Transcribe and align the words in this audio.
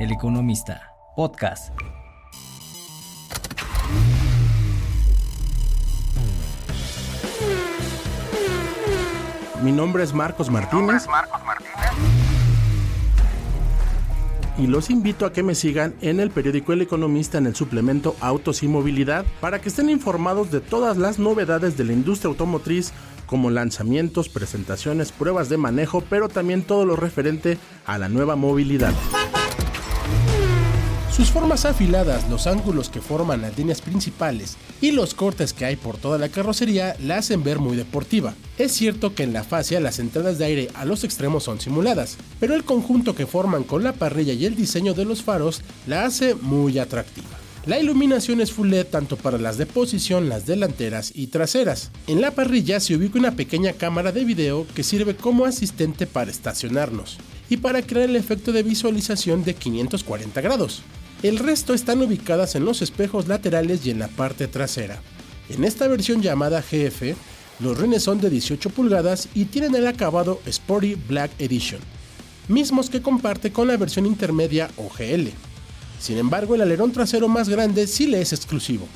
El 0.00 0.12
Economista, 0.12 0.94
podcast. 1.14 1.74
Mi 9.62 9.72
nombre 9.72 10.02
es 10.02 10.14
Marcos 10.14 10.50
Martínez. 10.50 11.06
Y 14.56 14.68
los 14.68 14.88
invito 14.88 15.26
a 15.26 15.34
que 15.34 15.42
me 15.42 15.54
sigan 15.54 15.94
en 16.00 16.18
el 16.18 16.30
periódico 16.30 16.72
El 16.72 16.80
Economista 16.80 17.36
en 17.36 17.44
el 17.44 17.54
suplemento 17.54 18.16
Autos 18.20 18.62
y 18.62 18.68
Movilidad 18.68 19.26
para 19.42 19.60
que 19.60 19.68
estén 19.68 19.90
informados 19.90 20.50
de 20.50 20.62
todas 20.62 20.96
las 20.96 21.18
novedades 21.18 21.76
de 21.76 21.84
la 21.84 21.92
industria 21.92 22.30
automotriz 22.30 22.94
como 23.26 23.50
lanzamientos, 23.50 24.30
presentaciones, 24.30 25.12
pruebas 25.12 25.50
de 25.50 25.58
manejo, 25.58 26.02
pero 26.08 26.30
también 26.30 26.62
todo 26.62 26.86
lo 26.86 26.96
referente 26.96 27.58
a 27.84 27.98
la 27.98 28.08
nueva 28.08 28.34
movilidad. 28.34 28.94
Sus 31.12 31.30
formas 31.30 31.64
afiladas, 31.64 32.30
los 32.30 32.46
ángulos 32.46 32.88
que 32.88 33.00
forman 33.00 33.42
las 33.42 33.58
líneas 33.58 33.82
principales 33.82 34.56
y 34.80 34.92
los 34.92 35.12
cortes 35.12 35.52
que 35.52 35.64
hay 35.64 35.76
por 35.76 35.98
toda 35.98 36.18
la 36.18 36.28
carrocería 36.28 36.96
la 37.00 37.18
hacen 37.18 37.42
ver 37.42 37.58
muy 37.58 37.76
deportiva. 37.76 38.34
Es 38.58 38.72
cierto 38.72 39.14
que 39.14 39.24
en 39.24 39.32
la 39.32 39.42
fascia 39.42 39.80
las 39.80 39.98
entradas 39.98 40.38
de 40.38 40.44
aire 40.44 40.68
a 40.74 40.84
los 40.84 41.02
extremos 41.02 41.42
son 41.42 41.60
simuladas, 41.60 42.16
pero 42.38 42.54
el 42.54 42.64
conjunto 42.64 43.14
que 43.14 43.26
forman 43.26 43.64
con 43.64 43.82
la 43.82 43.92
parrilla 43.92 44.32
y 44.32 44.46
el 44.46 44.54
diseño 44.54 44.94
de 44.94 45.04
los 45.04 45.22
faros 45.22 45.62
la 45.86 46.04
hace 46.04 46.36
muy 46.36 46.78
atractiva. 46.78 47.28
La 47.66 47.78
iluminación 47.78 48.40
es 48.40 48.52
full 48.52 48.68
LED 48.68 48.86
tanto 48.86 49.16
para 49.16 49.36
las 49.36 49.58
de 49.58 49.66
posición, 49.66 50.30
las 50.30 50.46
delanteras 50.46 51.12
y 51.14 51.26
traseras. 51.26 51.90
En 52.06 52.22
la 52.22 52.30
parrilla 52.30 52.80
se 52.80 52.96
ubica 52.96 53.18
una 53.18 53.36
pequeña 53.36 53.74
cámara 53.74 54.12
de 54.12 54.24
video 54.24 54.66
que 54.74 54.82
sirve 54.82 55.14
como 55.14 55.44
asistente 55.44 56.06
para 56.06 56.30
estacionarnos 56.30 57.18
y 57.50 57.58
para 57.58 57.82
crear 57.82 58.08
el 58.08 58.16
efecto 58.16 58.52
de 58.52 58.62
visualización 58.62 59.44
de 59.44 59.54
540 59.54 60.40
grados. 60.40 60.82
El 61.22 61.38
resto 61.38 61.74
están 61.74 62.00
ubicadas 62.00 62.54
en 62.54 62.64
los 62.64 62.80
espejos 62.80 63.28
laterales 63.28 63.84
y 63.84 63.90
en 63.90 63.98
la 63.98 64.08
parte 64.08 64.48
trasera. 64.48 65.02
En 65.50 65.64
esta 65.64 65.86
versión 65.86 66.22
llamada 66.22 66.62
GF, 66.62 67.14
los 67.58 67.78
rines 67.78 68.04
son 68.04 68.22
de 68.22 68.30
18 68.30 68.70
pulgadas 68.70 69.28
y 69.34 69.44
tienen 69.44 69.74
el 69.74 69.86
acabado 69.86 70.40
Sporty 70.46 70.94
Black 70.94 71.30
Edition, 71.38 71.82
mismos 72.48 72.88
que 72.88 73.02
comparte 73.02 73.52
con 73.52 73.68
la 73.68 73.76
versión 73.76 74.06
intermedia 74.06 74.70
o 74.78 74.88
GL. 74.88 75.28
Sin 76.00 76.16
embargo, 76.16 76.54
el 76.54 76.62
alerón 76.62 76.90
trasero 76.90 77.28
más 77.28 77.50
grande 77.50 77.86
sí 77.86 78.06
le 78.06 78.22
es 78.22 78.32
exclusivo. 78.32 78.88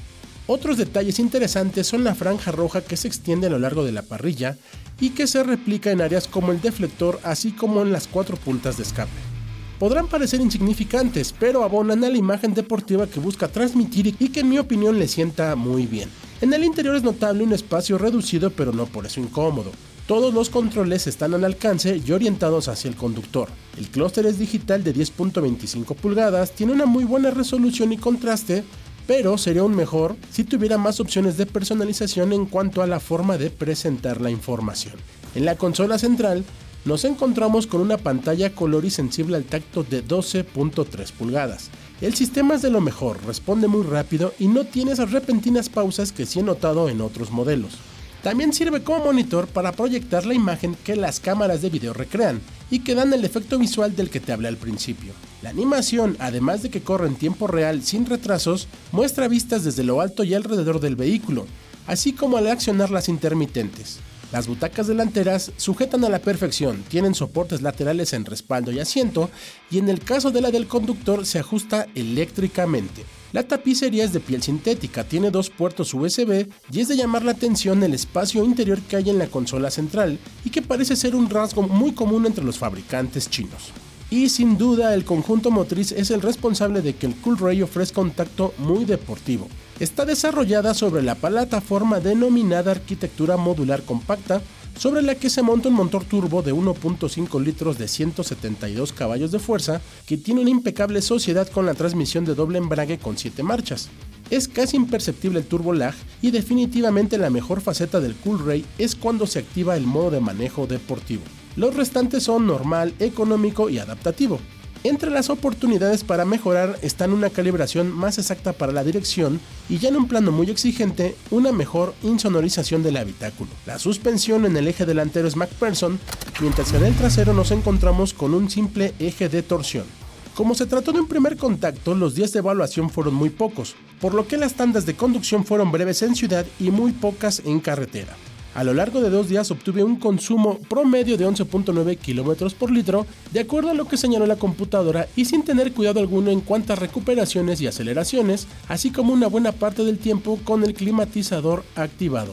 Otros 0.46 0.78
detalles 0.78 1.18
interesantes 1.18 1.86
son 1.86 2.04
la 2.04 2.14
franja 2.14 2.52
roja 2.52 2.80
que 2.80 2.96
se 2.96 3.06
extiende 3.06 3.48
a 3.48 3.50
lo 3.50 3.58
largo 3.58 3.84
de 3.84 3.92
la 3.92 4.02
parrilla 4.02 4.56
y 4.98 5.10
que 5.10 5.26
se 5.26 5.42
replica 5.42 5.90
en 5.90 6.00
áreas 6.00 6.26
como 6.26 6.52
el 6.52 6.62
deflector 6.62 7.20
así 7.22 7.52
como 7.52 7.82
en 7.82 7.92
las 7.92 8.08
cuatro 8.08 8.38
puntas 8.38 8.78
de 8.78 8.84
escape 8.84 9.33
podrán 9.78 10.08
parecer 10.08 10.40
insignificantes, 10.40 11.34
pero 11.38 11.64
abonan 11.64 12.04
a 12.04 12.08
la 12.08 12.18
imagen 12.18 12.54
deportiva 12.54 13.06
que 13.06 13.20
busca 13.20 13.48
transmitir 13.48 14.14
y 14.18 14.28
que 14.28 14.40
en 14.40 14.48
mi 14.48 14.58
opinión 14.58 14.98
le 14.98 15.08
sienta 15.08 15.54
muy 15.56 15.86
bien. 15.86 16.08
En 16.40 16.52
el 16.52 16.64
interior 16.64 16.96
es 16.96 17.02
notable 17.02 17.44
un 17.44 17.52
espacio 17.52 17.98
reducido 17.98 18.50
pero 18.50 18.72
no 18.72 18.86
por 18.86 19.06
eso 19.06 19.20
incómodo. 19.20 19.70
Todos 20.06 20.34
los 20.34 20.50
controles 20.50 21.06
están 21.06 21.32
al 21.32 21.44
alcance 21.44 22.02
y 22.04 22.12
orientados 22.12 22.68
hacia 22.68 22.90
el 22.90 22.96
conductor. 22.96 23.48
El 23.78 23.88
clúster 23.88 24.26
es 24.26 24.38
digital 24.38 24.84
de 24.84 24.94
10.25 24.94 25.94
pulgadas, 25.96 26.52
tiene 26.52 26.72
una 26.72 26.84
muy 26.84 27.04
buena 27.04 27.30
resolución 27.30 27.90
y 27.92 27.96
contraste, 27.96 28.64
pero 29.06 29.38
sería 29.38 29.62
aún 29.62 29.74
mejor 29.74 30.16
si 30.30 30.44
tuviera 30.44 30.76
más 30.76 31.00
opciones 31.00 31.38
de 31.38 31.46
personalización 31.46 32.34
en 32.34 32.44
cuanto 32.44 32.82
a 32.82 32.86
la 32.86 33.00
forma 33.00 33.38
de 33.38 33.48
presentar 33.48 34.20
la 34.20 34.30
información. 34.30 34.94
En 35.34 35.46
la 35.46 35.56
consola 35.56 35.98
central 35.98 36.44
nos 36.84 37.04
encontramos 37.04 37.66
con 37.66 37.80
una 37.80 37.96
pantalla 37.96 38.54
color 38.54 38.84
y 38.84 38.90
sensible 38.90 39.36
al 39.36 39.44
tacto 39.44 39.84
de 39.84 40.04
12.3 40.04 41.12
pulgadas. 41.12 41.70
El 42.00 42.14
sistema 42.14 42.54
es 42.54 42.62
de 42.62 42.70
lo 42.70 42.80
mejor, 42.80 43.24
responde 43.24 43.68
muy 43.68 43.82
rápido 43.82 44.34
y 44.38 44.48
no 44.48 44.64
tiene 44.64 44.92
esas 44.92 45.12
repentinas 45.12 45.68
pausas 45.68 46.12
que 46.12 46.26
sí 46.26 46.40
he 46.40 46.42
notado 46.42 46.88
en 46.88 47.00
otros 47.00 47.30
modelos. 47.30 47.78
También 48.22 48.54
sirve 48.54 48.82
como 48.82 49.04
monitor 49.04 49.46
para 49.46 49.72
proyectar 49.72 50.24
la 50.24 50.32
imagen 50.34 50.76
que 50.82 50.96
las 50.96 51.20
cámaras 51.20 51.60
de 51.60 51.68
video 51.68 51.92
recrean 51.92 52.40
y 52.70 52.80
que 52.80 52.94
dan 52.94 53.12
el 53.12 53.24
efecto 53.24 53.58
visual 53.58 53.94
del 53.94 54.08
que 54.08 54.20
te 54.20 54.32
hablé 54.32 54.48
al 54.48 54.56
principio. 54.56 55.12
La 55.42 55.50
animación, 55.50 56.16
además 56.18 56.62
de 56.62 56.70
que 56.70 56.80
corre 56.80 57.06
en 57.06 57.16
tiempo 57.16 57.46
real 57.46 57.82
sin 57.82 58.06
retrasos, 58.06 58.66
muestra 58.92 59.28
vistas 59.28 59.62
desde 59.62 59.84
lo 59.84 60.00
alto 60.00 60.24
y 60.24 60.32
alrededor 60.32 60.80
del 60.80 60.96
vehículo, 60.96 61.46
así 61.86 62.14
como 62.14 62.38
al 62.38 62.46
accionar 62.46 62.90
las 62.90 63.10
intermitentes. 63.10 64.00
Las 64.34 64.48
butacas 64.48 64.88
delanteras 64.88 65.52
sujetan 65.58 66.04
a 66.04 66.08
la 66.08 66.18
perfección, 66.18 66.82
tienen 66.88 67.14
soportes 67.14 67.62
laterales 67.62 68.12
en 68.14 68.24
respaldo 68.24 68.72
y 68.72 68.80
asiento, 68.80 69.30
y 69.70 69.78
en 69.78 69.88
el 69.88 70.00
caso 70.00 70.32
de 70.32 70.40
la 70.40 70.50
del 70.50 70.66
conductor 70.66 71.24
se 71.24 71.38
ajusta 71.38 71.86
eléctricamente. 71.94 73.04
La 73.30 73.44
tapicería 73.44 74.02
es 74.02 74.12
de 74.12 74.18
piel 74.18 74.42
sintética, 74.42 75.04
tiene 75.04 75.30
dos 75.30 75.50
puertos 75.50 75.94
USB 75.94 76.48
y 76.72 76.80
es 76.80 76.88
de 76.88 76.96
llamar 76.96 77.24
la 77.24 77.30
atención 77.30 77.80
el 77.84 77.94
espacio 77.94 78.42
interior 78.42 78.80
que 78.80 78.96
hay 78.96 79.08
en 79.08 79.20
la 79.20 79.28
consola 79.28 79.70
central 79.70 80.18
y 80.44 80.50
que 80.50 80.62
parece 80.62 80.96
ser 80.96 81.14
un 81.14 81.30
rasgo 81.30 81.62
muy 81.62 81.92
común 81.92 82.26
entre 82.26 82.42
los 82.42 82.58
fabricantes 82.58 83.30
chinos. 83.30 83.70
Y 84.10 84.30
sin 84.30 84.58
duda 84.58 84.94
el 84.94 85.04
conjunto 85.04 85.52
motriz 85.52 85.92
es 85.92 86.10
el 86.10 86.22
responsable 86.22 86.82
de 86.82 86.96
que 86.96 87.06
el 87.06 87.14
Cool 87.14 87.38
Ray 87.38 87.62
ofrezca 87.62 88.00
un 88.00 88.10
tacto 88.10 88.52
muy 88.58 88.84
deportivo 88.84 89.48
está 89.80 90.04
desarrollada 90.04 90.74
sobre 90.74 91.02
la 91.02 91.14
plataforma 91.14 92.00
denominada 92.00 92.70
arquitectura 92.70 93.36
modular 93.36 93.82
compacta, 93.82 94.42
sobre 94.78 95.02
la 95.02 95.14
que 95.14 95.30
se 95.30 95.42
monta 95.42 95.68
un 95.68 95.74
motor 95.74 96.04
turbo 96.04 96.42
de 96.42 96.52
1.5 96.52 97.42
litros 97.42 97.78
de 97.78 97.88
172 97.88 98.92
caballos 98.92 99.30
de 99.30 99.38
fuerza 99.38 99.80
que 100.06 100.16
tiene 100.16 100.40
una 100.40 100.50
impecable 100.50 101.00
sociedad 101.00 101.48
con 101.48 101.66
la 101.66 101.74
transmisión 101.74 102.24
de 102.24 102.34
doble 102.34 102.58
embrague 102.58 102.98
con 102.98 103.16
7 103.16 103.42
marchas. 103.42 103.88
Es 104.30 104.48
casi 104.48 104.76
imperceptible 104.76 105.38
el 105.38 105.46
turbo 105.46 105.72
lag 105.72 105.94
y 106.22 106.30
definitivamente 106.30 107.18
la 107.18 107.30
mejor 107.30 107.60
faceta 107.60 108.00
del 108.00 108.14
Cool 108.16 108.44
Ray 108.44 108.64
es 108.78 108.94
cuando 108.94 109.26
se 109.26 109.38
activa 109.38 109.76
el 109.76 109.86
modo 109.86 110.12
de 110.12 110.20
manejo 110.20 110.66
deportivo. 110.66 111.22
Los 111.56 111.74
restantes 111.76 112.24
son 112.24 112.46
normal, 112.46 112.94
económico 112.98 113.70
y 113.70 113.78
adaptativo. 113.78 114.40
Entre 114.86 115.10
las 115.10 115.30
oportunidades 115.30 116.04
para 116.04 116.26
mejorar 116.26 116.78
están 116.82 117.14
una 117.14 117.30
calibración 117.30 117.90
más 117.90 118.18
exacta 118.18 118.52
para 118.52 118.70
la 118.70 118.84
dirección 118.84 119.40
y 119.70 119.78
ya 119.78 119.88
en 119.88 119.96
un 119.96 120.08
plano 120.08 120.30
muy 120.30 120.50
exigente, 120.50 121.16
una 121.30 121.52
mejor 121.52 121.94
insonorización 122.02 122.82
del 122.82 122.98
habitáculo. 122.98 123.48
La 123.64 123.78
suspensión 123.78 124.44
en 124.44 124.58
el 124.58 124.68
eje 124.68 124.84
delantero 124.84 125.26
es 125.26 125.36
MacPherson, 125.36 125.98
mientras 126.42 126.70
que 126.70 126.76
en 126.76 126.84
el 126.84 126.94
trasero 126.94 127.32
nos 127.32 127.50
encontramos 127.50 128.12
con 128.12 128.34
un 128.34 128.50
simple 128.50 128.92
eje 128.98 129.30
de 129.30 129.42
torsión. 129.42 129.86
Como 130.34 130.54
se 130.54 130.66
trató 130.66 130.92
de 130.92 131.00
un 131.00 131.08
primer 131.08 131.38
contacto, 131.38 131.94
los 131.94 132.14
días 132.14 132.34
de 132.34 132.40
evaluación 132.40 132.90
fueron 132.90 133.14
muy 133.14 133.30
pocos, 133.30 133.76
por 134.02 134.12
lo 134.12 134.28
que 134.28 134.36
las 134.36 134.52
tandas 134.52 134.84
de 134.84 134.96
conducción 134.96 135.46
fueron 135.46 135.72
breves 135.72 136.02
en 136.02 136.14
ciudad 136.14 136.44
y 136.60 136.70
muy 136.70 136.92
pocas 136.92 137.40
en 137.46 137.58
carretera. 137.60 138.14
A 138.54 138.62
lo 138.62 138.72
largo 138.72 139.00
de 139.00 139.10
dos 139.10 139.28
días 139.28 139.50
obtuve 139.50 139.82
un 139.82 139.96
consumo 139.96 140.60
promedio 140.68 141.16
de 141.16 141.26
11.9 141.26 141.98
km 141.98 142.54
por 142.54 142.70
litro, 142.70 143.04
de 143.32 143.40
acuerdo 143.40 143.70
a 143.70 143.74
lo 143.74 143.88
que 143.88 143.96
señaló 143.96 144.26
la 144.26 144.36
computadora 144.36 145.08
y 145.16 145.24
sin 145.24 145.42
tener 145.42 145.72
cuidado 145.72 145.98
alguno 145.98 146.30
en 146.30 146.40
cuanto 146.40 146.72
a 146.72 146.76
recuperaciones 146.76 147.60
y 147.60 147.66
aceleraciones, 147.66 148.46
así 148.68 148.92
como 148.92 149.12
una 149.12 149.26
buena 149.26 149.50
parte 149.50 149.84
del 149.84 149.98
tiempo 149.98 150.38
con 150.44 150.62
el 150.62 150.74
climatizador 150.74 151.64
activado. 151.74 152.32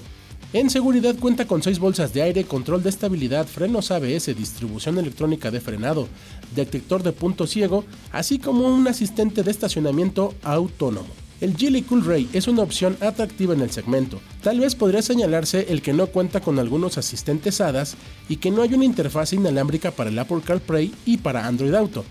En 0.54 0.70
seguridad 0.70 1.16
cuenta 1.18 1.48
con 1.48 1.64
6 1.64 1.80
bolsas 1.80 2.14
de 2.14 2.22
aire, 2.22 2.44
control 2.44 2.84
de 2.84 2.90
estabilidad, 2.90 3.48
frenos 3.48 3.90
ABS, 3.90 4.28
distribución 4.36 5.00
electrónica 5.00 5.50
de 5.50 5.62
frenado, 5.62 6.08
detector 6.54 7.02
de 7.02 7.14
punto 7.14 7.48
ciego, 7.48 7.84
así 8.12 8.38
como 8.38 8.68
un 8.68 8.88
asistente 8.88 9.42
de 9.42 9.50
estacionamiento 9.50 10.36
autónomo. 10.44 11.21
El 11.42 11.58
Geely 11.58 11.82
Cool 11.82 12.06
Ray 12.06 12.30
es 12.34 12.48
una 12.48 12.62
opción 12.62 12.96
atractiva 13.02 13.56
en 13.56 13.62
el 13.62 13.72
segmento. 13.72 14.22
Tal 14.44 14.60
vez 14.60 14.76
podría 14.76 15.02
señalarse 15.02 15.66
el 15.70 15.82
que 15.82 15.92
no 15.92 16.06
cuenta 16.06 16.40
con 16.40 16.60
algunos 16.60 17.00
asistentes 17.00 17.60
HADAS 17.60 17.96
y 18.30 18.36
que 18.36 18.52
no 18.52 18.62
hay 18.62 18.76
una 18.76 18.86
interfaz 18.86 19.34
inalámbrica 19.34 19.90
para 19.90 20.12
el 20.12 20.20
Apple 20.20 20.42
CarPlay 20.46 20.94
y 21.04 21.18
para 21.18 21.48
Android 21.48 21.74
Auto. 21.74 22.06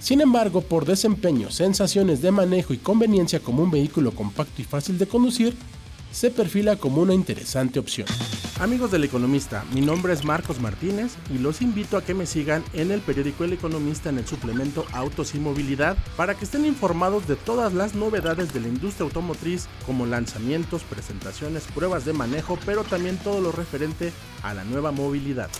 Sin 0.00 0.20
embargo, 0.20 0.60
por 0.60 0.84
desempeño, 0.84 1.50
sensaciones 1.50 2.20
de 2.20 2.30
manejo 2.30 2.74
y 2.74 2.76
conveniencia 2.76 3.40
como 3.40 3.62
un 3.62 3.70
vehículo 3.70 4.10
compacto 4.10 4.60
y 4.60 4.64
fácil 4.64 4.98
de 4.98 5.08
conducir, 5.08 5.54
se 6.12 6.30
perfila 6.30 6.76
como 6.76 7.00
una 7.00 7.14
interesante 7.14 7.78
opción. 7.78 8.06
Amigos 8.60 8.92
del 8.92 9.02
Economista, 9.02 9.64
mi 9.74 9.80
nombre 9.80 10.12
es 10.12 10.24
Marcos 10.24 10.60
Martínez 10.60 11.16
y 11.28 11.38
los 11.38 11.60
invito 11.60 11.96
a 11.96 12.04
que 12.04 12.14
me 12.14 12.24
sigan 12.24 12.62
en 12.72 12.92
el 12.92 13.00
periódico 13.00 13.42
El 13.42 13.52
Economista 13.52 14.10
en 14.10 14.18
el 14.18 14.26
suplemento 14.28 14.86
Autos 14.92 15.34
y 15.34 15.40
Movilidad 15.40 15.96
para 16.16 16.36
que 16.36 16.44
estén 16.44 16.64
informados 16.64 17.26
de 17.26 17.34
todas 17.34 17.74
las 17.74 17.96
novedades 17.96 18.54
de 18.54 18.60
la 18.60 18.68
industria 18.68 19.06
automotriz 19.06 19.66
como 19.84 20.06
lanzamientos, 20.06 20.84
presentaciones, 20.84 21.64
pruebas 21.74 22.04
de 22.04 22.12
manejo, 22.12 22.56
pero 22.64 22.84
también 22.84 23.18
todo 23.18 23.40
lo 23.40 23.50
referente 23.50 24.12
a 24.44 24.54
la 24.54 24.62
nueva 24.62 24.92
movilidad. 24.92 25.50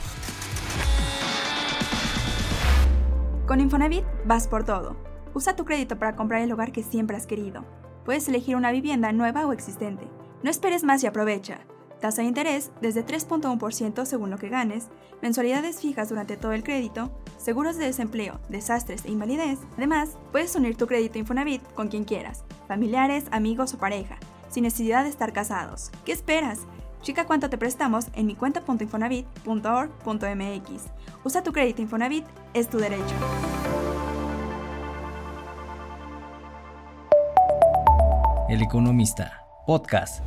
Con 3.49 3.59
Infonavit 3.59 4.05
vas 4.25 4.47
por 4.47 4.65
todo. 4.65 4.97
Usa 5.35 5.57
tu 5.57 5.65
crédito 5.65 5.99
para 5.99 6.15
comprar 6.15 6.43
el 6.43 6.53
hogar 6.53 6.71
que 6.71 6.85
siempre 6.85 7.17
has 7.17 7.27
querido. 7.27 7.65
Puedes 8.05 8.29
elegir 8.29 8.55
una 8.55 8.71
vivienda 8.71 9.11
nueva 9.11 9.47
o 9.47 9.53
existente. 9.53 10.09
No 10.45 10.51
esperes 10.51 10.85
más 10.85 11.03
y 11.03 11.09
aprovecha. 11.09 11.67
Tasa 12.05 12.21
de 12.21 12.29
interés 12.29 12.71
desde 12.83 13.07
3.1% 13.07 14.05
según 14.05 14.29
lo 14.29 14.37
que 14.37 14.51
ganes, 14.51 14.89
mensualidades 15.23 15.81
fijas 15.81 16.11
durante 16.11 16.37
todo 16.37 16.53
el 16.53 16.63
crédito, 16.63 17.11
seguros 17.39 17.79
de 17.79 17.87
desempleo, 17.87 18.39
desastres 18.51 19.07
e 19.07 19.11
invalidez. 19.11 19.59
Además, 19.79 20.19
puedes 20.31 20.55
unir 20.55 20.77
tu 20.77 20.87
crédito 20.87 21.19
Infonavit 21.19 21.63
con 21.73 21.89
quien 21.89 22.05
quieras, 22.05 22.45
familiares, 22.69 23.25
amigos 23.31 23.73
o 23.73 23.79
pareja, 23.79 24.19
sin 24.51 24.65
necesidad 24.65 25.05
de 25.05 25.09
estar 25.09 25.33
casados. 25.33 25.91
¿Qué 26.05 26.13
esperas? 26.13 26.67
Chica 27.01 27.25
cuánto 27.25 27.49
te 27.49 27.57
prestamos 27.57 28.09
en 28.13 28.27
mi 28.27 28.35
cuenta.infonavit.org.mx. 28.35 30.83
Usa 31.25 31.43
tu 31.43 31.55
crédito 31.55 31.81
Infonavit, 31.81 32.27
es 32.53 32.69
tu 32.69 32.77
derecho. 32.77 33.15
El 38.51 38.61
Economista, 38.61 39.47
podcast. 39.67 40.23